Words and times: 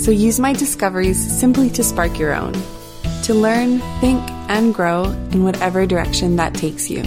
so 0.00 0.10
use 0.10 0.40
my 0.40 0.54
discoveries 0.54 1.18
simply 1.18 1.68
to 1.68 1.84
spark 1.84 2.18
your 2.18 2.34
own, 2.34 2.54
to 3.22 3.34
learn, 3.34 3.80
think, 4.00 4.22
and 4.48 4.74
grow 4.74 5.04
in 5.04 5.44
whatever 5.44 5.84
direction 5.84 6.36
that 6.36 6.54
takes 6.54 6.88
you. 6.88 7.02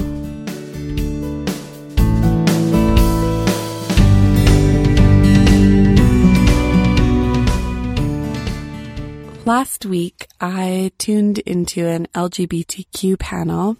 Last 9.45 9.87
week, 9.87 10.27
I 10.39 10.91
tuned 10.99 11.39
into 11.39 11.87
an 11.87 12.07
LGBTQ 12.13 13.17
panel 13.17 13.75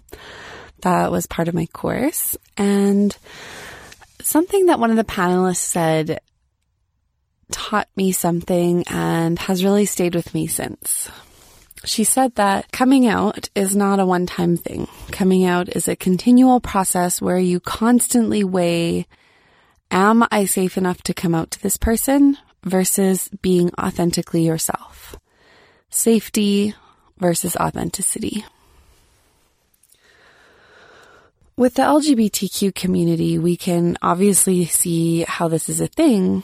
that 0.80 1.12
was 1.12 1.26
part 1.26 1.46
of 1.46 1.54
my 1.54 1.66
course, 1.66 2.36
and 2.56 3.16
something 4.20 4.66
that 4.66 4.80
one 4.80 4.90
of 4.90 4.96
the 4.96 5.04
panelists 5.04 5.56
said 5.58 6.18
taught 7.50 7.88
me 7.96 8.12
something 8.12 8.84
and 8.88 9.38
has 9.38 9.64
really 9.64 9.86
stayed 9.86 10.14
with 10.14 10.34
me 10.34 10.46
since. 10.46 11.10
She 11.84 12.04
said 12.04 12.34
that 12.36 12.72
coming 12.72 13.06
out 13.06 13.50
is 13.54 13.76
not 13.76 14.00
a 14.00 14.06
one 14.06 14.26
time 14.26 14.56
thing. 14.56 14.88
Coming 15.12 15.44
out 15.44 15.68
is 15.68 15.86
a 15.86 15.96
continual 15.96 16.60
process 16.60 17.20
where 17.20 17.38
you 17.38 17.60
constantly 17.60 18.42
weigh, 18.42 19.06
am 19.90 20.26
I 20.30 20.46
safe 20.46 20.78
enough 20.78 21.02
to 21.02 21.14
come 21.14 21.34
out 21.34 21.50
to 21.52 21.62
this 21.62 21.76
person 21.76 22.38
versus 22.64 23.28
being 23.42 23.70
authentically 23.78 24.46
yourself? 24.46 25.16
Safety 25.90 26.74
versus 27.18 27.54
authenticity. 27.56 28.44
With 31.56 31.74
the 31.74 31.82
LGBTQ 31.82 32.74
community, 32.74 33.38
we 33.38 33.56
can 33.56 33.96
obviously 34.02 34.64
see 34.64 35.22
how 35.22 35.46
this 35.48 35.68
is 35.68 35.80
a 35.80 35.86
thing 35.86 36.42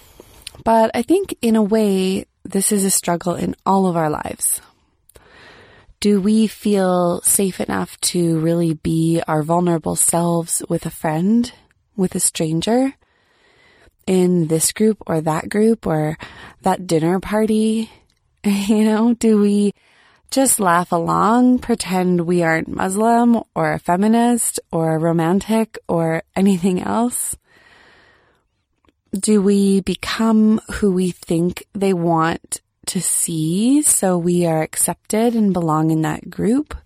but 0.64 0.90
I 0.94 1.02
think 1.02 1.34
in 1.42 1.56
a 1.56 1.62
way, 1.62 2.26
this 2.44 2.72
is 2.72 2.84
a 2.84 2.90
struggle 2.90 3.34
in 3.34 3.54
all 3.64 3.86
of 3.86 3.96
our 3.96 4.10
lives. 4.10 4.60
Do 6.00 6.20
we 6.20 6.46
feel 6.46 7.20
safe 7.22 7.60
enough 7.60 8.00
to 8.12 8.40
really 8.40 8.74
be 8.74 9.20
our 9.28 9.42
vulnerable 9.42 9.96
selves 9.96 10.62
with 10.68 10.86
a 10.86 10.90
friend, 10.90 11.52
with 11.94 12.14
a 12.14 12.20
stranger, 12.20 12.94
in 14.06 14.48
this 14.48 14.72
group 14.72 14.96
or 15.06 15.20
that 15.20 15.48
group 15.50 15.86
or 15.86 16.16
that 16.62 16.86
dinner 16.86 17.20
party? 17.20 17.90
You 18.42 18.84
know, 18.84 19.12
do 19.12 19.38
we 19.38 19.74
just 20.30 20.58
laugh 20.58 20.92
along, 20.92 21.58
pretend 21.58 22.22
we 22.22 22.42
aren't 22.42 22.68
Muslim 22.68 23.42
or 23.54 23.72
a 23.72 23.78
feminist 23.78 24.58
or 24.72 24.94
a 24.94 24.98
romantic 24.98 25.76
or 25.88 26.22
anything 26.34 26.80
else? 26.80 27.36
Do 29.12 29.42
we 29.42 29.80
become 29.80 30.60
who 30.74 30.92
we 30.92 31.10
think 31.10 31.66
they 31.72 31.92
want 31.92 32.60
to 32.86 33.00
see 33.00 33.82
so 33.82 34.16
we 34.16 34.46
are 34.46 34.62
accepted 34.62 35.34
and 35.34 35.52
belong 35.52 35.90
in 35.90 36.02
that 36.02 36.30
group? 36.30 36.76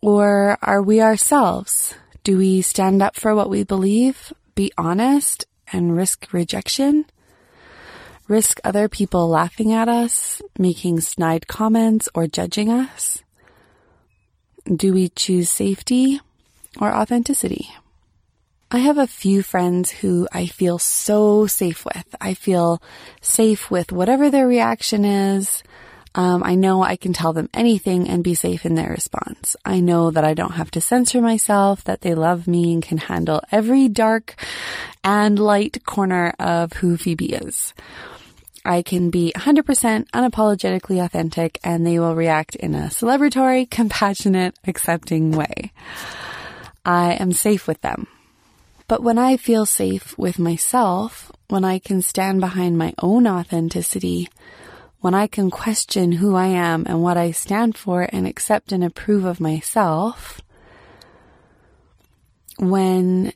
Or 0.00 0.58
are 0.62 0.82
we 0.82 1.00
ourselves? 1.00 1.94
Do 2.24 2.38
we 2.38 2.62
stand 2.62 3.02
up 3.02 3.16
for 3.16 3.34
what 3.34 3.50
we 3.50 3.62
believe, 3.64 4.32
be 4.54 4.72
honest, 4.76 5.46
and 5.72 5.96
risk 5.96 6.32
rejection? 6.32 7.06
Risk 8.26 8.60
other 8.62 8.88
people 8.88 9.28
laughing 9.28 9.72
at 9.72 9.88
us, 9.88 10.42
making 10.58 11.00
snide 11.00 11.46
comments, 11.46 12.08
or 12.14 12.26
judging 12.26 12.70
us? 12.70 13.22
Do 14.66 14.92
we 14.92 15.08
choose 15.08 15.50
safety 15.50 16.20
or 16.78 16.94
authenticity? 16.94 17.70
I 18.70 18.78
have 18.80 18.98
a 18.98 19.06
few 19.06 19.42
friends 19.42 19.90
who 19.90 20.28
I 20.30 20.44
feel 20.44 20.78
so 20.78 21.46
safe 21.46 21.86
with. 21.86 22.14
I 22.20 22.34
feel 22.34 22.82
safe 23.22 23.70
with 23.70 23.92
whatever 23.92 24.28
their 24.28 24.46
reaction 24.46 25.06
is. 25.06 25.62
Um, 26.14 26.42
I 26.44 26.54
know 26.54 26.82
I 26.82 26.96
can 26.96 27.14
tell 27.14 27.32
them 27.32 27.48
anything 27.54 28.10
and 28.10 28.22
be 28.22 28.34
safe 28.34 28.66
in 28.66 28.74
their 28.74 28.90
response. 28.90 29.56
I 29.64 29.80
know 29.80 30.10
that 30.10 30.24
I 30.24 30.34
don't 30.34 30.52
have 30.52 30.70
to 30.72 30.82
censor 30.82 31.22
myself, 31.22 31.82
that 31.84 32.02
they 32.02 32.14
love 32.14 32.46
me 32.46 32.74
and 32.74 32.82
can 32.82 32.98
handle 32.98 33.40
every 33.50 33.88
dark 33.88 34.34
and 35.02 35.38
light 35.38 35.82
corner 35.86 36.34
of 36.38 36.74
who 36.74 36.98
Phoebe 36.98 37.32
is. 37.32 37.72
I 38.66 38.82
can 38.82 39.08
be 39.08 39.32
100% 39.34 40.10
unapologetically 40.10 41.02
authentic 41.02 41.58
and 41.64 41.86
they 41.86 41.98
will 41.98 42.14
react 42.14 42.54
in 42.54 42.74
a 42.74 42.88
celebratory, 42.88 43.70
compassionate, 43.70 44.58
accepting 44.66 45.32
way. 45.32 45.72
I 46.84 47.14
am 47.14 47.32
safe 47.32 47.66
with 47.66 47.80
them. 47.80 48.08
But 48.88 49.02
when 49.02 49.18
I 49.18 49.36
feel 49.36 49.66
safe 49.66 50.16
with 50.16 50.38
myself, 50.38 51.30
when 51.48 51.62
I 51.62 51.78
can 51.78 52.00
stand 52.00 52.40
behind 52.40 52.78
my 52.78 52.94
own 53.00 53.26
authenticity, 53.26 54.28
when 55.00 55.14
I 55.14 55.26
can 55.26 55.50
question 55.50 56.12
who 56.12 56.34
I 56.34 56.46
am 56.46 56.84
and 56.86 57.02
what 57.02 57.18
I 57.18 57.30
stand 57.30 57.76
for 57.76 58.08
and 58.10 58.26
accept 58.26 58.72
and 58.72 58.82
approve 58.82 59.26
of 59.26 59.40
myself, 59.40 60.40
when 62.58 63.34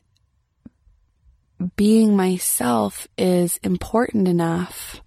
being 1.75 2.17
myself 2.17 3.07
is 3.15 3.57
important 3.63 4.27
enough 4.27 5.01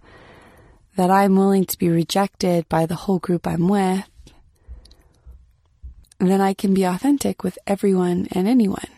that 0.95 1.11
I'm 1.11 1.37
willing 1.37 1.67
to 1.67 1.79
be 1.79 1.91
rejected 1.91 2.69
by 2.69 2.87
the 2.87 2.95
whole 2.95 3.19
group 3.19 3.49
I'm 3.49 3.69
with, 3.69 4.09
then 6.19 6.41
I 6.41 6.55
can 6.55 6.73
be 6.73 6.85
authentic 6.85 7.43
with 7.43 7.59
everyone 7.67 8.29
and 8.31 8.49
anyone. 8.49 8.96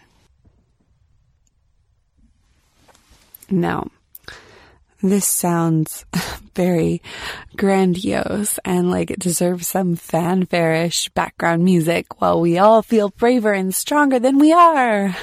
Now, 3.51 3.89
this 5.01 5.27
sounds 5.27 6.05
very 6.55 7.01
grandiose 7.57 8.59
and 8.65 8.91
like 8.91 9.11
it 9.11 9.21
deserves 9.21 9.69
some 9.69 9.95
fanfare-ish 9.95 11.09
background 11.11 11.65
music 11.65 12.21
while 12.21 12.41
we 12.41 12.59
all 12.59 12.83
feel 12.83 13.11
braver 13.11 13.53
and 13.53 13.75
stronger 13.75 14.19
than 14.19 14.39
we 14.39 14.53
are. 14.53 15.17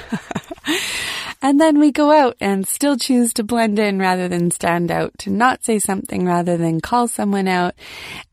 and 1.42 1.60
then 1.60 1.78
we 1.78 1.92
go 1.92 2.10
out 2.10 2.36
and 2.40 2.66
still 2.66 2.96
choose 2.96 3.34
to 3.34 3.44
blend 3.44 3.78
in 3.78 3.98
rather 3.98 4.28
than 4.28 4.50
stand 4.50 4.90
out, 4.90 5.16
to 5.18 5.30
not 5.30 5.64
say 5.64 5.78
something 5.78 6.24
rather 6.24 6.56
than 6.56 6.80
call 6.80 7.06
someone 7.06 7.46
out, 7.46 7.74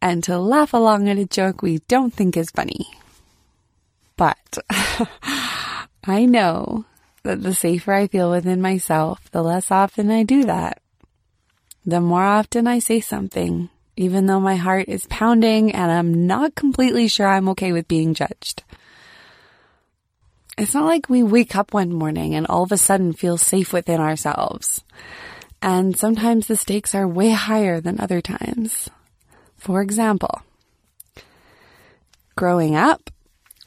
and 0.01 0.23
to 0.23 0.39
laugh 0.39 0.73
along 0.73 1.09
at 1.09 1.17
a 1.17 1.25
joke 1.25 1.61
we 1.61 1.79
don't 1.87 2.13
think 2.13 2.37
is 2.37 2.51
funny. 2.51 2.87
But 4.15 4.57
I 6.05 6.25
know 6.25 6.85
that 7.23 7.41
the 7.41 7.53
safer 7.53 7.93
I 7.93 8.07
feel 8.07 8.29
within 8.29 8.61
myself, 8.61 9.31
the 9.31 9.41
less 9.41 9.71
often 9.71 10.11
I 10.11 10.23
do 10.23 10.43
that. 10.45 10.81
The 11.85 12.01
more 12.01 12.23
often 12.23 12.67
I 12.67 12.79
say 12.79 12.99
something, 12.99 13.69
even 13.95 14.25
though 14.25 14.39
my 14.39 14.55
heart 14.55 14.87
is 14.87 15.05
pounding 15.07 15.71
and 15.73 15.91
I'm 15.91 16.27
not 16.27 16.55
completely 16.55 17.07
sure 17.07 17.27
I'm 17.27 17.49
okay 17.49 17.71
with 17.71 17.87
being 17.87 18.13
judged. 18.13 18.63
It's 20.57 20.73
not 20.73 20.85
like 20.85 21.09
we 21.09 21.23
wake 21.23 21.55
up 21.55 21.73
one 21.73 21.91
morning 21.91 22.35
and 22.35 22.45
all 22.47 22.63
of 22.63 22.71
a 22.71 22.77
sudden 22.77 23.13
feel 23.13 23.37
safe 23.37 23.73
within 23.73 23.99
ourselves. 23.99 24.83
And 25.61 25.97
sometimes 25.97 26.47
the 26.47 26.57
stakes 26.57 26.93
are 26.93 27.07
way 27.07 27.31
higher 27.31 27.81
than 27.81 27.99
other 27.99 28.21
times. 28.21 28.89
For 29.57 29.81
example, 29.81 30.41
growing 32.35 32.75
up, 32.75 33.09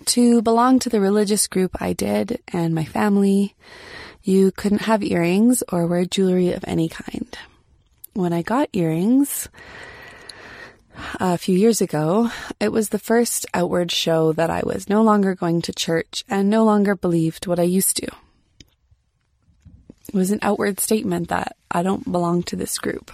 to 0.04 0.42
belong 0.42 0.78
to 0.80 0.88
the 0.88 1.00
religious 1.00 1.46
group 1.46 1.76
I 1.80 1.92
did 1.92 2.40
and 2.48 2.74
my 2.74 2.84
family, 2.84 3.54
you 4.22 4.52
couldn't 4.52 4.82
have 4.82 5.02
earrings 5.02 5.62
or 5.72 5.86
wear 5.86 6.04
jewelry 6.04 6.52
of 6.52 6.64
any 6.66 6.88
kind. 6.88 7.36
When 8.12 8.32
I 8.32 8.42
got 8.42 8.68
earrings 8.72 9.48
a 11.20 11.38
few 11.38 11.56
years 11.56 11.80
ago, 11.80 12.30
it 12.60 12.72
was 12.72 12.88
the 12.88 12.98
first 12.98 13.46
outward 13.54 13.90
show 13.90 14.32
that 14.32 14.50
I 14.50 14.62
was 14.64 14.88
no 14.88 15.02
longer 15.02 15.34
going 15.34 15.62
to 15.62 15.72
church 15.72 16.24
and 16.28 16.48
no 16.48 16.64
longer 16.64 16.94
believed 16.94 17.46
what 17.46 17.60
I 17.60 17.64
used 17.64 17.96
to. 17.96 18.06
It 20.08 20.14
was 20.14 20.30
an 20.30 20.38
outward 20.42 20.80
statement 20.80 21.28
that 21.28 21.56
I 21.70 21.82
don't 21.82 22.10
belong 22.10 22.42
to 22.44 22.56
this 22.56 22.78
group. 22.78 23.10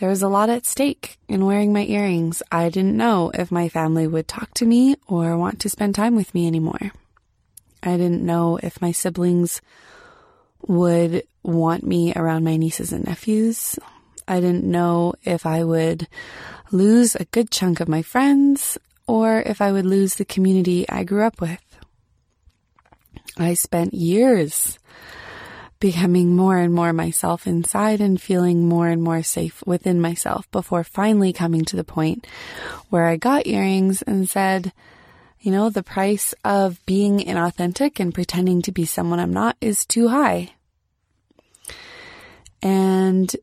There 0.00 0.08
was 0.08 0.22
a 0.22 0.28
lot 0.28 0.48
at 0.48 0.64
stake 0.64 1.18
in 1.28 1.44
wearing 1.44 1.74
my 1.74 1.84
earrings. 1.84 2.42
I 2.50 2.70
didn't 2.70 2.96
know 2.96 3.30
if 3.34 3.52
my 3.52 3.68
family 3.68 4.06
would 4.06 4.26
talk 4.26 4.54
to 4.54 4.64
me 4.64 4.96
or 5.06 5.36
want 5.36 5.60
to 5.60 5.68
spend 5.68 5.94
time 5.94 6.16
with 6.16 6.34
me 6.34 6.46
anymore. 6.46 6.92
I 7.82 7.98
didn't 7.98 8.24
know 8.24 8.58
if 8.62 8.80
my 8.80 8.92
siblings 8.92 9.60
would 10.66 11.24
want 11.42 11.84
me 11.84 12.14
around 12.14 12.44
my 12.44 12.56
nieces 12.56 12.94
and 12.94 13.04
nephews. 13.04 13.78
I 14.26 14.40
didn't 14.40 14.64
know 14.64 15.16
if 15.22 15.44
I 15.44 15.64
would 15.64 16.08
lose 16.72 17.14
a 17.14 17.26
good 17.26 17.50
chunk 17.50 17.78
of 17.80 17.88
my 17.88 18.00
friends 18.00 18.78
or 19.06 19.42
if 19.42 19.60
I 19.60 19.70
would 19.70 19.84
lose 19.84 20.14
the 20.14 20.24
community 20.24 20.88
I 20.88 21.04
grew 21.04 21.24
up 21.24 21.42
with. 21.42 21.60
I 23.36 23.52
spent 23.52 23.92
years 23.92 24.78
becoming 25.80 26.36
more 26.36 26.58
and 26.58 26.72
more 26.72 26.92
myself 26.92 27.46
inside 27.46 28.00
and 28.00 28.20
feeling 28.20 28.68
more 28.68 28.88
and 28.88 29.02
more 29.02 29.22
safe 29.22 29.62
within 29.66 30.00
myself 30.00 30.48
before 30.50 30.84
finally 30.84 31.32
coming 31.32 31.64
to 31.64 31.76
the 31.76 31.84
point 31.84 32.26
where 32.90 33.06
I 33.06 33.16
got 33.16 33.46
earrings 33.46 34.02
and 34.02 34.28
said, 34.28 34.72
you 35.40 35.50
know, 35.50 35.70
the 35.70 35.82
price 35.82 36.34
of 36.44 36.84
being 36.84 37.20
inauthentic 37.20 37.98
and 37.98 38.14
pretending 38.14 38.60
to 38.62 38.72
be 38.72 38.84
someone 38.84 39.18
I'm 39.18 39.32
not 39.32 39.56
is 39.62 39.86
too 39.86 40.08
high. 40.08 40.50
And 42.62 43.34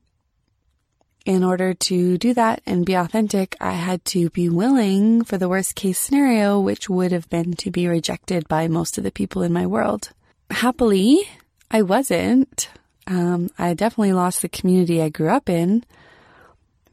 in 1.25 1.43
order 1.43 1.73
to 1.73 2.19
do 2.19 2.35
that 2.35 2.61
and 2.67 2.85
be 2.85 2.93
authentic, 2.93 3.55
I 3.59 3.71
had 3.71 4.05
to 4.05 4.29
be 4.29 4.47
willing 4.47 5.23
for 5.23 5.39
the 5.39 5.49
worst 5.49 5.75
case 5.75 5.97
scenario, 5.97 6.59
which 6.59 6.87
would 6.87 7.11
have 7.11 7.29
been 7.29 7.53
to 7.55 7.71
be 7.71 7.87
rejected 7.87 8.47
by 8.47 8.67
most 8.67 8.99
of 8.99 9.03
the 9.03 9.11
people 9.11 9.41
in 9.41 9.51
my 9.51 9.65
world. 9.65 10.11
Happily, 10.51 11.27
I 11.69 11.81
wasn't. 11.81 12.69
Um, 13.07 13.49
I 13.57 13.73
definitely 13.73 14.13
lost 14.13 14.41
the 14.41 14.49
community 14.49 15.01
I 15.01 15.09
grew 15.09 15.29
up 15.29 15.49
in, 15.49 15.83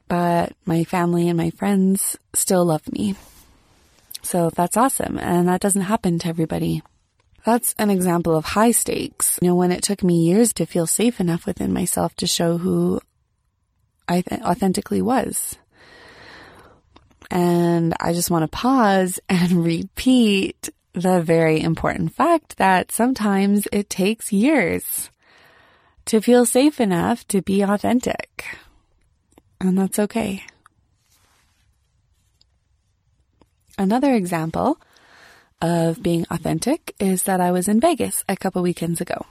but 0.08 0.52
my 0.64 0.84
family 0.84 1.28
and 1.28 1.36
my 1.36 1.50
friends 1.50 2.16
still 2.34 2.64
love 2.64 2.90
me. 2.92 3.16
So 4.22 4.50
that's 4.50 4.76
awesome. 4.76 5.18
And 5.18 5.48
that 5.48 5.60
doesn't 5.60 5.82
happen 5.82 6.18
to 6.20 6.28
everybody. 6.28 6.82
That's 7.44 7.74
an 7.78 7.90
example 7.90 8.34
of 8.36 8.44
high 8.44 8.70
stakes. 8.70 9.38
You 9.42 9.48
know, 9.48 9.54
when 9.54 9.70
it 9.70 9.82
took 9.82 10.02
me 10.02 10.24
years 10.24 10.52
to 10.54 10.66
feel 10.66 10.86
safe 10.86 11.20
enough 11.20 11.46
within 11.46 11.72
myself 11.72 12.14
to 12.16 12.26
show 12.26 12.56
who 12.56 13.00
I 14.08 14.22
th- 14.22 14.40
authentically 14.42 15.02
was. 15.02 15.56
And 17.30 17.94
I 18.00 18.12
just 18.12 18.30
want 18.30 18.42
to 18.44 18.56
pause 18.56 19.20
and 19.28 19.64
repeat 19.64 20.70
the 20.94 21.20
very 21.22 21.60
important 21.60 22.14
fact 22.14 22.56
that 22.56 22.90
sometimes 22.90 23.68
it 23.72 23.90
takes 23.90 24.32
years 24.32 25.10
to 26.06 26.20
feel 26.20 26.46
safe 26.46 26.80
enough 26.80 27.26
to 27.28 27.42
be 27.42 27.62
authentic. 27.62 28.44
And 29.60 29.76
that's 29.78 29.98
okay. 29.98 30.44
Another 33.76 34.14
example 34.14 34.78
of 35.60 36.02
being 36.02 36.26
authentic 36.30 36.94
is 36.98 37.24
that 37.24 37.40
I 37.40 37.50
was 37.50 37.68
in 37.68 37.80
Vegas 37.80 38.24
a 38.28 38.36
couple 38.36 38.62
weekends 38.62 39.00
ago 39.00 39.26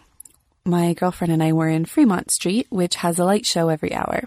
my 0.65 0.93
girlfriend 0.93 1.33
and 1.33 1.43
I 1.43 1.53
were 1.53 1.67
in 1.69 1.85
Fremont 1.85 2.31
Street, 2.31 2.67
which 2.69 2.95
has 2.95 3.19
a 3.19 3.25
light 3.25 3.45
show 3.45 3.69
every 3.69 3.93
hour. 3.93 4.23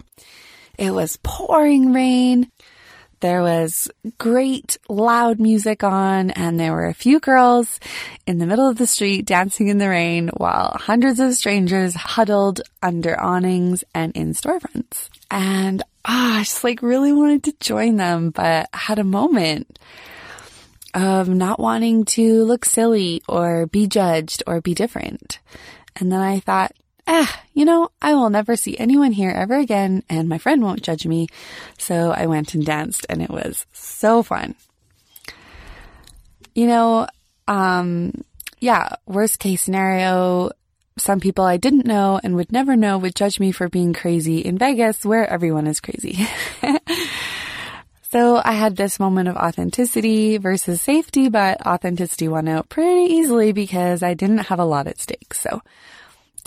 It 0.77 0.91
was 0.91 1.17
pouring 1.23 1.93
rain. 1.93 2.51
There 3.19 3.41
was 3.41 3.89
great 4.17 4.77
loud 4.87 5.39
music 5.39 5.83
on 5.83 6.29
and 6.31 6.59
there 6.59 6.73
were 6.73 6.85
a 6.85 6.93
few 6.93 7.19
girls 7.19 7.79
in 8.27 8.37
the 8.37 8.45
middle 8.45 8.69
of 8.69 8.77
the 8.77 8.85
street 8.85 9.25
dancing 9.25 9.69
in 9.69 9.79
the 9.79 9.89
rain 9.89 10.29
while 10.37 10.77
hundreds 10.79 11.19
of 11.19 11.33
strangers 11.33 11.95
huddled 11.95 12.61
under 12.83 13.19
awnings 13.19 13.83
and 13.95 14.15
in 14.15 14.33
storefronts. 14.33 15.09
And 15.31 15.81
oh, 16.05 16.37
I 16.37 16.43
just 16.43 16.63
like 16.63 16.81
really 16.81 17.11
wanted 17.11 17.43
to 17.45 17.55
join 17.59 17.95
them, 17.95 18.29
but 18.29 18.69
had 18.73 18.99
a 18.99 19.03
moment 19.03 19.79
of 20.93 21.27
not 21.27 21.59
wanting 21.59 22.05
to 22.05 22.43
look 22.43 22.65
silly 22.65 23.21
or 23.27 23.67
be 23.67 23.87
judged 23.87 24.43
or 24.47 24.61
be 24.61 24.73
different. 24.73 25.39
And 25.95 26.11
then 26.11 26.19
I 26.19 26.39
thought, 26.39 26.73
ah, 27.07 27.41
you 27.53 27.65
know, 27.65 27.89
I 28.01 28.13
will 28.13 28.29
never 28.29 28.55
see 28.55 28.77
anyone 28.77 29.13
here 29.13 29.31
ever 29.31 29.57
again 29.57 30.03
and 30.09 30.29
my 30.29 30.37
friend 30.37 30.61
won't 30.61 30.83
judge 30.83 31.07
me. 31.07 31.27
So 31.77 32.11
I 32.11 32.27
went 32.27 32.53
and 32.53 32.65
danced 32.65 33.05
and 33.09 33.21
it 33.21 33.29
was 33.29 33.65
so 33.73 34.21
fun. 34.21 34.55
You 36.53 36.67
know, 36.67 37.07
um, 37.47 38.23
yeah, 38.59 38.89
worst 39.05 39.39
case 39.39 39.61
scenario, 39.61 40.51
some 40.97 41.19
people 41.19 41.45
I 41.45 41.57
didn't 41.57 41.85
know 41.85 42.19
and 42.23 42.35
would 42.35 42.51
never 42.51 42.75
know 42.75 42.97
would 42.97 43.15
judge 43.15 43.39
me 43.39 43.51
for 43.51 43.69
being 43.69 43.93
crazy 43.93 44.39
in 44.39 44.57
Vegas 44.57 45.05
where 45.05 45.27
everyone 45.29 45.67
is 45.67 45.79
crazy. 45.79 46.27
so 48.01 48.41
I 48.43 48.53
had 48.53 48.75
this 48.75 48.99
moment 48.99 49.29
of 49.29 49.37
authenticity 49.37 50.37
versus 50.39 50.81
safety, 50.81 51.29
but 51.29 51.65
authenticity 51.65 52.27
won 52.27 52.47
out 52.47 52.67
pretty 52.67 53.13
easily 53.13 53.51
because 53.53 54.03
I 54.03 54.13
didn't 54.15 54.39
have 54.39 54.59
a 54.59 54.65
lot 54.65 54.87
at 54.87 54.99
stake. 54.99 55.33
So 55.33 55.61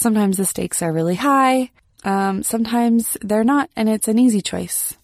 Sometimes 0.01 0.39
the 0.39 0.47
stakes 0.47 0.81
are 0.81 0.95
really 0.95 1.15
high. 1.15 1.71
Um, 2.05 2.43
sometimes 2.43 3.19
they're 3.21 3.45
not, 3.45 3.69
and 3.77 3.87
it's 3.87 4.09
an 4.09 4.19
easy 4.19 4.41
choice. 4.41 4.97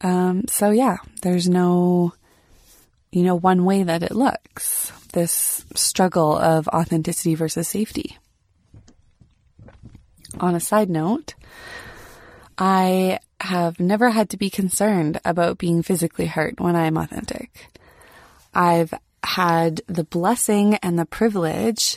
Um, 0.00 0.48
so 0.48 0.72
yeah, 0.72 0.96
there's 1.22 1.48
no, 1.48 2.14
you 3.12 3.22
know, 3.22 3.36
one 3.36 3.64
way 3.64 3.84
that 3.84 4.02
it 4.02 4.10
looks. 4.10 4.90
This 5.12 5.64
struggle 5.76 6.36
of 6.36 6.66
authenticity 6.66 7.36
versus 7.36 7.68
safety. 7.68 8.18
On 10.40 10.56
a 10.56 10.60
side 10.60 10.90
note, 10.90 11.34
I 12.58 13.20
have 13.38 13.78
never 13.78 14.10
had 14.10 14.30
to 14.30 14.36
be 14.36 14.50
concerned 14.50 15.20
about 15.24 15.58
being 15.58 15.84
physically 15.84 16.26
hurt 16.26 16.58
when 16.58 16.74
I 16.74 16.86
am 16.86 16.96
authentic. 16.96 17.68
I've 18.52 18.92
had 19.24 19.82
the 19.86 20.04
blessing 20.04 20.76
and 20.76 20.98
the 20.98 21.06
privilege 21.06 21.96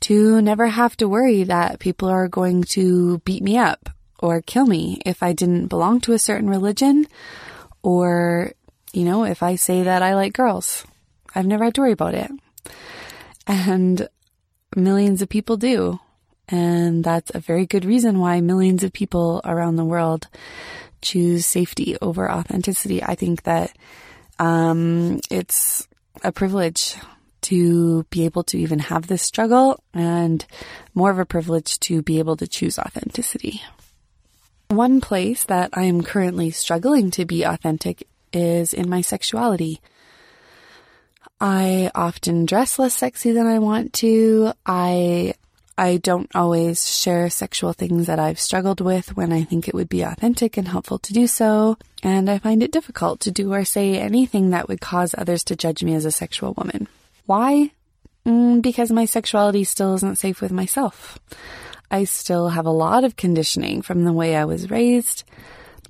to 0.00 0.40
never 0.40 0.66
have 0.66 0.96
to 0.96 1.08
worry 1.08 1.44
that 1.44 1.78
people 1.78 2.08
are 2.08 2.28
going 2.28 2.64
to 2.64 3.18
beat 3.18 3.42
me 3.42 3.56
up 3.58 3.90
or 4.18 4.40
kill 4.40 4.66
me 4.66 5.00
if 5.04 5.22
I 5.22 5.32
didn't 5.32 5.66
belong 5.66 6.00
to 6.02 6.12
a 6.12 6.18
certain 6.18 6.48
religion 6.48 7.06
or, 7.82 8.52
you 8.92 9.04
know, 9.04 9.24
if 9.24 9.42
I 9.42 9.56
say 9.56 9.82
that 9.82 10.02
I 10.02 10.14
like 10.14 10.32
girls. 10.32 10.84
I've 11.34 11.46
never 11.46 11.64
had 11.64 11.74
to 11.74 11.82
worry 11.82 11.92
about 11.92 12.14
it. 12.14 12.30
And 13.46 14.08
millions 14.74 15.22
of 15.22 15.28
people 15.28 15.56
do. 15.56 16.00
And 16.48 17.04
that's 17.04 17.30
a 17.34 17.40
very 17.40 17.66
good 17.66 17.84
reason 17.84 18.18
why 18.18 18.40
millions 18.40 18.82
of 18.82 18.92
people 18.92 19.40
around 19.44 19.76
the 19.76 19.84
world 19.84 20.26
choose 21.00 21.46
safety 21.46 21.96
over 22.02 22.30
authenticity. 22.30 23.02
I 23.02 23.14
think 23.14 23.44
that 23.44 23.72
um, 24.38 25.20
it's 25.30 25.86
a 26.22 26.32
privilege 26.32 26.96
to 27.42 28.04
be 28.10 28.24
able 28.24 28.42
to 28.44 28.58
even 28.58 28.78
have 28.78 29.06
this 29.06 29.22
struggle 29.22 29.82
and 29.94 30.44
more 30.94 31.10
of 31.10 31.18
a 31.18 31.24
privilege 31.24 31.78
to 31.80 32.02
be 32.02 32.18
able 32.18 32.36
to 32.36 32.46
choose 32.46 32.78
authenticity. 32.78 33.62
One 34.68 35.00
place 35.00 35.44
that 35.44 35.70
I 35.72 35.84
am 35.84 36.02
currently 36.02 36.50
struggling 36.50 37.10
to 37.12 37.24
be 37.24 37.42
authentic 37.42 38.06
is 38.32 38.72
in 38.72 38.88
my 38.88 39.00
sexuality. 39.00 39.80
I 41.40 41.90
often 41.94 42.44
dress 42.44 42.78
less 42.78 42.96
sexy 42.96 43.32
than 43.32 43.46
I 43.46 43.58
want 43.58 43.94
to. 43.94 44.52
I 44.66 45.34
I 45.80 45.96
don't 45.96 46.30
always 46.34 46.94
share 46.94 47.30
sexual 47.30 47.72
things 47.72 48.06
that 48.06 48.18
I've 48.18 48.38
struggled 48.38 48.82
with 48.82 49.16
when 49.16 49.32
I 49.32 49.44
think 49.44 49.66
it 49.66 49.72
would 49.72 49.88
be 49.88 50.02
authentic 50.02 50.58
and 50.58 50.68
helpful 50.68 50.98
to 50.98 51.14
do 51.14 51.26
so. 51.26 51.78
And 52.02 52.28
I 52.28 52.36
find 52.36 52.62
it 52.62 52.70
difficult 52.70 53.20
to 53.20 53.30
do 53.30 53.54
or 53.54 53.64
say 53.64 53.98
anything 53.98 54.50
that 54.50 54.68
would 54.68 54.82
cause 54.82 55.14
others 55.16 55.42
to 55.44 55.56
judge 55.56 55.82
me 55.82 55.94
as 55.94 56.04
a 56.04 56.12
sexual 56.12 56.52
woman. 56.52 56.86
Why? 57.24 57.70
Mm, 58.26 58.60
because 58.60 58.92
my 58.92 59.06
sexuality 59.06 59.64
still 59.64 59.94
isn't 59.94 60.18
safe 60.18 60.42
with 60.42 60.52
myself. 60.52 61.18
I 61.90 62.04
still 62.04 62.50
have 62.50 62.66
a 62.66 62.70
lot 62.70 63.04
of 63.04 63.16
conditioning 63.16 63.80
from 63.80 64.04
the 64.04 64.12
way 64.12 64.36
I 64.36 64.44
was 64.44 64.70
raised 64.70 65.24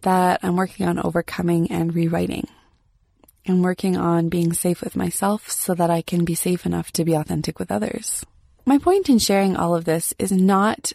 that 0.03 0.39
I'm 0.45 0.55
working 0.55 0.87
on 0.87 1.01
overcoming 1.01 1.73
and 1.73 1.93
rewriting. 1.93 2.47
I'm 3.45 3.63
working 3.63 3.97
on 3.97 4.29
being 4.29 4.53
safe 4.53 4.83
with 4.83 4.95
myself 4.95 5.51
so 5.51 5.75
that 5.75 5.91
I 5.91 6.01
can 6.01 6.25
be 6.25 6.37
safe 6.37 6.65
enough 6.65 6.93
to 6.93 7.05
be 7.05 7.15
authentic 7.15 7.59
with 7.59 7.73
others. 7.73 8.25
My 8.71 8.79
point 8.79 9.09
in 9.09 9.19
sharing 9.19 9.57
all 9.57 9.75
of 9.75 9.85
this 9.85 10.15
is 10.17 10.31
not 10.31 10.93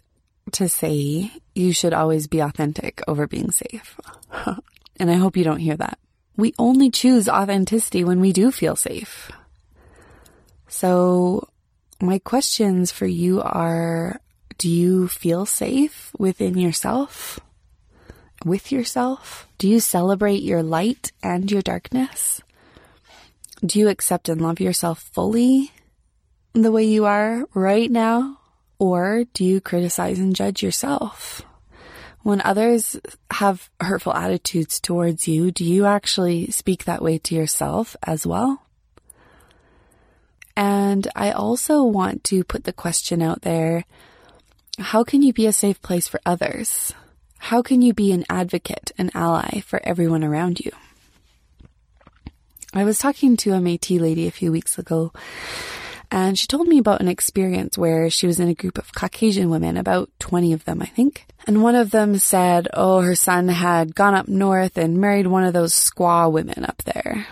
to 0.53 0.69
say 0.69 1.29
you 1.53 1.73
should 1.73 1.91
always 1.91 2.25
be 2.25 2.39
authentic 2.39 3.01
over 3.05 3.27
being 3.27 3.51
safe. 3.51 3.99
and 4.95 5.11
I 5.11 5.15
hope 5.15 5.35
you 5.35 5.43
don't 5.43 5.59
hear 5.59 5.75
that. 5.75 5.99
We 6.37 6.53
only 6.57 6.89
choose 6.89 7.27
authenticity 7.27 8.05
when 8.05 8.21
we 8.21 8.31
do 8.31 8.49
feel 8.49 8.77
safe. 8.77 9.29
So 10.69 11.49
my 12.01 12.17
questions 12.19 12.93
for 12.93 13.07
you 13.07 13.41
are, 13.41 14.21
do 14.57 14.69
you 14.69 15.09
feel 15.09 15.45
safe 15.45 16.13
within 16.17 16.57
yourself? 16.57 17.41
With 18.45 18.71
yourself? 18.71 19.49
Do 19.57 19.67
you 19.67 19.81
celebrate 19.81 20.43
your 20.43 20.63
light 20.63 21.11
and 21.21 21.51
your 21.51 21.61
darkness? 21.61 22.41
Do 23.65 23.79
you 23.79 23.89
accept 23.89 24.29
and 24.29 24.39
love 24.39 24.61
yourself 24.61 25.01
fully 25.11 25.73
the 26.61 26.71
way 26.71 26.85
you 26.85 27.05
are 27.05 27.45
right 27.53 27.89
now? 27.89 28.39
Or 28.79 29.23
do 29.33 29.43
you 29.43 29.61
criticize 29.61 30.19
and 30.19 30.35
judge 30.35 30.61
yourself? 30.61 31.41
When 32.23 32.41
others 32.41 32.99
have 33.31 33.69
hurtful 33.79 34.13
attitudes 34.13 34.79
towards 34.79 35.27
you, 35.27 35.51
do 35.51 35.63
you 35.63 35.85
actually 35.85 36.49
speak 36.51 36.85
that 36.85 37.01
way 37.01 37.19
to 37.19 37.35
yourself 37.35 37.95
as 38.03 38.25
well? 38.25 38.63
And 40.57 41.07
I 41.15 41.31
also 41.31 41.83
want 41.83 42.23
to 42.25 42.43
put 42.43 42.63
the 42.63 42.73
question 42.73 43.21
out 43.21 43.41
there 43.41 43.85
how 44.77 45.03
can 45.03 45.21
you 45.21 45.31
be 45.31 45.45
a 45.45 45.53
safe 45.53 45.81
place 45.81 46.07
for 46.07 46.19
others? 46.25 46.93
How 47.37 47.61
can 47.61 47.81
you 47.81 47.93
be 47.93 48.11
an 48.11 48.25
advocate, 48.29 48.91
an 48.97 49.09
ally 49.13 49.61
for 49.61 49.79
everyone 49.83 50.23
around 50.23 50.59
you? 50.59 50.71
I 52.73 52.83
was 52.83 52.99
talking 52.99 53.37
to 53.37 53.53
a 53.53 53.59
Métis 53.59 54.01
lady 54.01 54.27
a 54.27 54.31
few 54.31 54.51
weeks 54.51 54.77
ago, 54.77 55.13
and 56.15 56.39
she 56.39 56.47
told 56.47 56.69
me 56.69 56.77
about 56.77 57.01
an 57.01 57.09
experience 57.09 57.77
where 57.77 58.09
she 58.09 58.25
was 58.25 58.39
in 58.39 58.47
a 58.47 58.53
group 58.53 58.77
of 58.77 58.93
Caucasian 58.93 59.49
women, 59.49 59.75
about 59.75 60.09
20 60.19 60.53
of 60.53 60.63
them, 60.63 60.81
I 60.81 60.85
think. 60.85 61.25
And 61.45 61.61
one 61.61 61.75
of 61.75 61.91
them 61.91 62.17
said, 62.19 62.69
oh, 62.73 63.01
her 63.01 63.15
son 63.15 63.49
had 63.49 63.95
gone 63.95 64.13
up 64.13 64.29
north 64.29 64.77
and 64.77 65.01
married 65.01 65.27
one 65.27 65.43
of 65.43 65.51
those 65.51 65.73
squaw 65.73 66.31
women 66.31 66.63
up 66.63 66.81
there. 66.83 67.27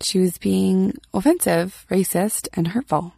She 0.00 0.20
was 0.20 0.38
being 0.38 0.96
offensive, 1.12 1.84
racist, 1.90 2.46
and 2.54 2.68
hurtful. 2.68 3.14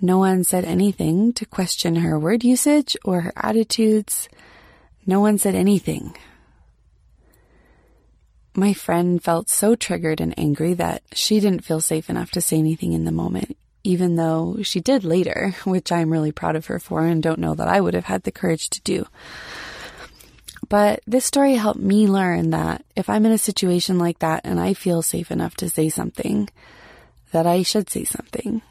No 0.00 0.18
one 0.18 0.44
said 0.44 0.64
anything 0.64 1.32
to 1.32 1.44
question 1.46 1.96
her 1.96 2.16
word 2.16 2.44
usage 2.44 2.96
or 3.04 3.22
her 3.22 3.32
attitudes. 3.34 4.28
No 5.04 5.18
one 5.18 5.38
said 5.38 5.56
anything. 5.56 6.16
My 8.54 8.72
friend 8.72 9.22
felt 9.22 9.48
so 9.48 9.74
triggered 9.74 10.20
and 10.20 10.38
angry 10.38 10.74
that 10.74 11.02
she 11.12 11.40
didn't 11.40 11.64
feel 11.64 11.80
safe 11.80 12.08
enough 12.08 12.30
to 12.32 12.40
say 12.40 12.58
anything 12.58 12.92
in 12.92 13.04
the 13.04 13.12
moment, 13.12 13.56
even 13.82 14.16
though 14.16 14.58
she 14.62 14.80
did 14.80 15.04
later, 15.04 15.54
which 15.64 15.90
I'm 15.90 16.10
really 16.10 16.32
proud 16.32 16.56
of 16.56 16.66
her 16.66 16.78
for 16.78 17.04
and 17.04 17.22
don't 17.22 17.40
know 17.40 17.54
that 17.54 17.68
I 17.68 17.80
would 17.80 17.94
have 17.94 18.04
had 18.04 18.22
the 18.22 18.32
courage 18.32 18.70
to 18.70 18.80
do. 18.82 19.06
But 20.68 21.00
this 21.06 21.24
story 21.24 21.54
helped 21.54 21.80
me 21.80 22.06
learn 22.06 22.50
that 22.50 22.84
if 22.96 23.10
I'm 23.10 23.26
in 23.26 23.32
a 23.32 23.38
situation 23.38 23.98
like 23.98 24.20
that 24.20 24.42
and 24.44 24.58
I 24.58 24.72
feel 24.74 25.02
safe 25.02 25.30
enough 25.30 25.54
to 25.56 25.68
say 25.68 25.88
something, 25.88 26.48
that 27.32 27.46
I 27.46 27.62
should 27.62 27.90
say 27.90 28.04
something 28.04 28.62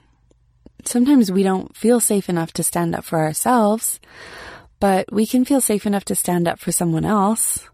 sometimes 0.85 1.31
we 1.31 1.43
don't 1.43 1.75
feel 1.75 1.99
safe 1.99 2.29
enough 2.29 2.53
to 2.53 2.63
stand 2.63 2.95
up 2.95 3.03
for 3.03 3.19
ourselves, 3.19 3.99
but 4.79 5.11
we 5.11 5.25
can 5.25 5.45
feel 5.45 5.61
safe 5.61 5.85
enough 5.85 6.05
to 6.05 6.15
stand 6.15 6.47
up 6.47 6.59
for 6.59 6.71
someone 6.71 7.05
else. 7.05 7.67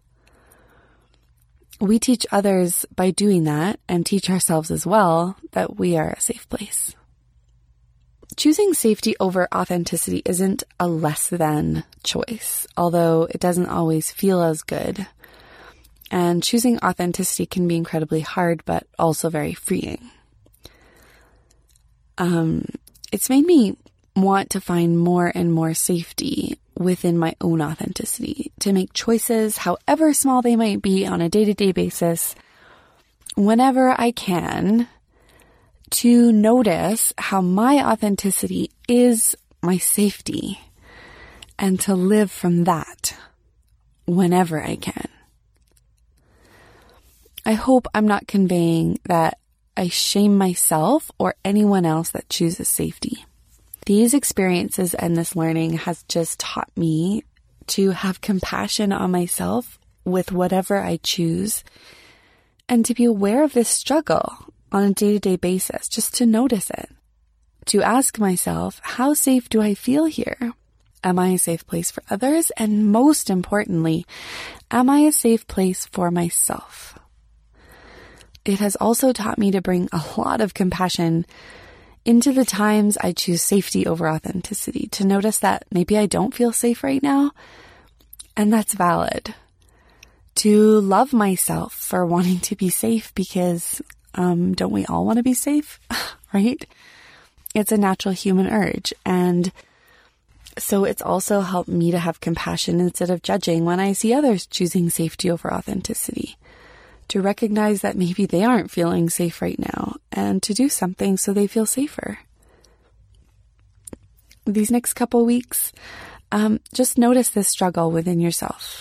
We 1.80 1.98
teach 1.98 2.26
others 2.30 2.84
by 2.94 3.10
doing 3.10 3.44
that 3.44 3.80
and 3.88 4.04
teach 4.04 4.28
ourselves 4.28 4.70
as 4.70 4.86
well 4.86 5.36
that 5.52 5.76
we 5.78 5.96
are 5.96 6.10
a 6.10 6.20
safe 6.20 6.46
place. 6.50 6.94
Choosing 8.36 8.74
safety 8.74 9.16
over 9.18 9.48
authenticity 9.54 10.20
isn't 10.26 10.62
a 10.78 10.86
less 10.86 11.28
than 11.28 11.84
choice, 12.04 12.66
although 12.76 13.26
it 13.30 13.40
doesn't 13.40 13.68
always 13.68 14.12
feel 14.12 14.42
as 14.42 14.62
good. 14.62 15.06
And 16.10 16.42
choosing 16.42 16.78
authenticity 16.80 17.46
can 17.46 17.66
be 17.66 17.76
incredibly 17.76 18.20
hard, 18.20 18.62
but 18.66 18.86
also 18.98 19.30
very 19.30 19.54
freeing. 19.54 20.10
Um, 22.18 22.66
it's 23.10 23.30
made 23.30 23.46
me 23.46 23.76
want 24.14 24.50
to 24.50 24.60
find 24.60 24.98
more 24.98 25.32
and 25.34 25.52
more 25.52 25.72
safety 25.72 26.58
within 26.78 27.18
my 27.18 27.34
own 27.40 27.60
authenticity, 27.60 28.52
to 28.60 28.72
make 28.72 28.92
choices, 28.92 29.58
however 29.58 30.12
small 30.14 30.42
they 30.42 30.56
might 30.56 30.82
be, 30.82 31.06
on 31.06 31.20
a 31.20 31.28
day 31.28 31.44
to 31.44 31.54
day 31.54 31.72
basis, 31.72 32.34
whenever 33.36 33.94
I 34.00 34.12
can, 34.12 34.88
to 35.90 36.32
notice 36.32 37.12
how 37.18 37.40
my 37.40 37.84
authenticity 37.90 38.70
is 38.88 39.36
my 39.62 39.76
safety 39.76 40.60
and 41.58 41.78
to 41.80 41.94
live 41.94 42.30
from 42.30 42.64
that 42.64 43.16
whenever 44.06 44.62
I 44.62 44.76
can. 44.76 45.08
I 47.44 47.52
hope 47.52 47.86
I'm 47.94 48.06
not 48.06 48.26
conveying 48.26 49.00
that 49.04 49.38
I 49.76 49.88
shame 49.88 50.36
myself 50.36 51.10
or 51.18 51.34
anyone 51.44 51.84
else 51.84 52.10
that 52.10 52.28
chooses 52.28 52.68
safety. 52.68 53.24
These 53.86 54.14
experiences 54.14 54.94
and 54.94 55.16
this 55.16 55.34
learning 55.34 55.74
has 55.74 56.02
just 56.04 56.38
taught 56.38 56.70
me 56.76 57.24
to 57.68 57.90
have 57.90 58.20
compassion 58.20 58.92
on 58.92 59.10
myself 59.10 59.78
with 60.04 60.32
whatever 60.32 60.78
I 60.78 60.98
choose 61.02 61.64
and 62.68 62.84
to 62.84 62.94
be 62.94 63.04
aware 63.04 63.42
of 63.42 63.52
this 63.52 63.68
struggle 63.68 64.32
on 64.72 64.84
a 64.84 64.92
day 64.92 65.12
to 65.14 65.18
day 65.18 65.36
basis, 65.36 65.88
just 65.88 66.14
to 66.16 66.26
notice 66.26 66.70
it. 66.70 66.90
To 67.66 67.82
ask 67.82 68.18
myself, 68.18 68.80
how 68.82 69.14
safe 69.14 69.48
do 69.48 69.60
I 69.60 69.74
feel 69.74 70.04
here? 70.04 70.52
Am 71.02 71.18
I 71.18 71.28
a 71.28 71.38
safe 71.38 71.66
place 71.66 71.90
for 71.90 72.02
others? 72.10 72.50
And 72.56 72.90
most 72.92 73.30
importantly, 73.30 74.06
am 74.70 74.88
I 74.90 75.00
a 75.00 75.12
safe 75.12 75.46
place 75.46 75.86
for 75.86 76.10
myself? 76.10 76.98
it 78.44 78.58
has 78.58 78.76
also 78.76 79.12
taught 79.12 79.38
me 79.38 79.50
to 79.50 79.60
bring 79.60 79.88
a 79.92 80.02
lot 80.16 80.40
of 80.40 80.54
compassion 80.54 81.26
into 82.04 82.32
the 82.32 82.44
times 82.44 82.96
I 83.00 83.12
choose 83.12 83.42
safety 83.42 83.86
over 83.86 84.08
authenticity, 84.08 84.88
to 84.92 85.06
notice 85.06 85.38
that 85.40 85.64
maybe 85.70 85.98
I 85.98 86.06
don't 86.06 86.34
feel 86.34 86.52
safe 86.52 86.82
right 86.82 87.02
now, 87.02 87.32
and 88.36 88.52
that's 88.52 88.74
valid. 88.74 89.34
To 90.36 90.80
love 90.80 91.12
myself 91.12 91.74
for 91.74 92.06
wanting 92.14 92.40
to 92.40 92.56
be 92.56 92.70
safe 92.70 93.14
because 93.14 93.82
um, 94.14 94.54
don't 94.54 94.72
we 94.72 94.86
all 94.86 95.04
want 95.04 95.18
to 95.18 95.22
be 95.22 95.34
safe? 95.34 95.78
right? 96.32 96.64
It's 97.54 97.72
a 97.72 97.76
natural 97.76 98.14
human 98.14 98.48
urge. 98.48 98.94
And 99.04 99.52
so 100.56 100.84
it's 100.84 101.02
also 101.02 101.40
helped 101.40 101.68
me 101.68 101.90
to 101.90 101.98
have 101.98 102.20
compassion 102.20 102.80
instead 102.80 103.10
of 103.10 103.22
judging 103.22 103.64
when 103.64 103.80
I 103.80 103.92
see 103.92 104.14
others 104.14 104.46
choosing 104.46 104.90
safety 104.90 105.30
over 105.30 105.52
authenticity 105.52 106.36
to 107.10 107.20
recognize 107.20 107.82
that 107.82 107.96
maybe 107.96 108.24
they 108.24 108.44
aren't 108.44 108.70
feeling 108.70 109.10
safe 109.10 109.42
right 109.42 109.58
now 109.58 109.96
and 110.12 110.42
to 110.44 110.54
do 110.54 110.68
something 110.68 111.16
so 111.16 111.32
they 111.32 111.46
feel 111.46 111.66
safer. 111.66 112.18
These 114.46 114.70
next 114.70 114.94
couple 114.94 115.24
weeks, 115.26 115.72
um, 116.32 116.60
just 116.72 116.98
notice 116.98 117.30
this 117.30 117.48
struggle 117.48 117.90
within 117.90 118.20
yourself, 118.20 118.80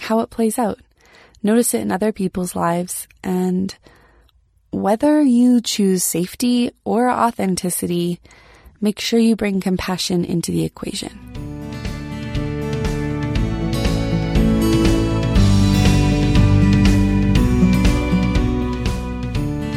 how 0.00 0.20
it 0.20 0.30
plays 0.30 0.58
out. 0.58 0.80
Notice 1.42 1.74
it 1.74 1.80
in 1.80 1.92
other 1.92 2.12
people's 2.12 2.56
lives 2.56 3.06
and 3.22 3.74
whether 4.70 5.22
you 5.22 5.60
choose 5.60 6.02
safety 6.02 6.72
or 6.84 7.10
authenticity, 7.10 8.18
make 8.80 8.98
sure 8.98 9.20
you 9.20 9.36
bring 9.36 9.60
compassion 9.60 10.24
into 10.24 10.50
the 10.50 10.64
equation. 10.64 11.41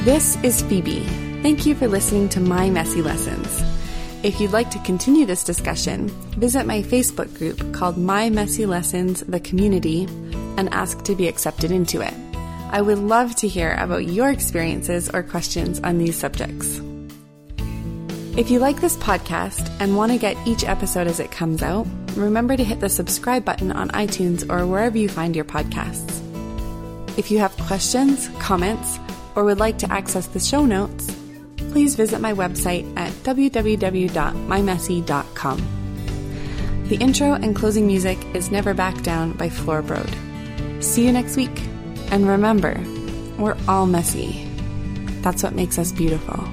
This 0.05 0.37
is 0.43 0.61
Phoebe. 0.61 0.99
Thank 1.41 1.65
you 1.65 1.73
for 1.73 1.87
listening 1.87 2.29
to 2.29 2.39
My 2.39 2.69
Messy 2.69 3.01
Lessons. 3.01 3.63
If 4.21 4.39
you'd 4.39 4.51
like 4.51 4.69
to 4.69 4.79
continue 4.83 5.25
this 5.25 5.43
discussion, 5.43 6.09
visit 6.37 6.67
my 6.67 6.83
Facebook 6.83 7.35
group 7.39 7.73
called 7.73 7.97
My 7.97 8.29
Messy 8.29 8.67
Lessons 8.67 9.21
The 9.21 9.39
Community 9.39 10.03
and 10.57 10.71
ask 10.71 11.03
to 11.05 11.15
be 11.15 11.27
accepted 11.27 11.71
into 11.71 12.01
it. 12.01 12.13
I 12.71 12.83
would 12.83 12.99
love 12.99 13.35
to 13.37 13.47
hear 13.47 13.73
about 13.79 14.05
your 14.05 14.29
experiences 14.29 15.09
or 15.09 15.23
questions 15.23 15.79
on 15.79 15.97
these 15.97 16.15
subjects. 16.15 16.79
If 18.37 18.51
you 18.51 18.59
like 18.59 18.81
this 18.81 18.97
podcast 18.97 19.71
and 19.79 19.97
want 19.97 20.11
to 20.11 20.19
get 20.19 20.37
each 20.45 20.65
episode 20.65 21.07
as 21.07 21.19
it 21.19 21.31
comes 21.31 21.63
out, 21.63 21.87
remember 22.15 22.55
to 22.55 22.63
hit 22.63 22.79
the 22.79 22.89
subscribe 22.89 23.43
button 23.43 23.71
on 23.71 23.89
iTunes 23.89 24.47
or 24.51 24.67
wherever 24.67 24.99
you 24.99 25.09
find 25.09 25.35
your 25.35 25.45
podcasts. 25.45 26.21
If 27.17 27.31
you 27.31 27.39
have 27.39 27.57
questions, 27.57 28.29
comments, 28.37 28.99
or 29.35 29.43
would 29.43 29.59
like 29.59 29.77
to 29.79 29.91
access 29.91 30.27
the 30.27 30.39
show 30.39 30.65
notes, 30.65 31.13
please 31.57 31.95
visit 31.95 32.21
my 32.21 32.33
website 32.33 32.85
at 32.97 33.11
www.mymessy.com. 33.23 35.81
The 36.87 36.97
intro 36.97 37.33
and 37.33 37.55
closing 37.55 37.87
music 37.87 38.23
is 38.35 38.51
Never 38.51 38.73
Back 38.73 39.01
Down 39.01 39.31
by 39.33 39.49
Flora 39.49 39.83
Broad. 39.83 40.09
See 40.79 41.05
you 41.05 41.11
next 41.11 41.35
week. 41.35 41.61
And 42.11 42.27
remember, 42.27 42.79
we're 43.39 43.57
all 43.67 43.87
messy. 43.87 44.47
That's 45.21 45.41
what 45.41 45.55
makes 45.55 45.79
us 45.79 45.91
beautiful. 45.91 46.47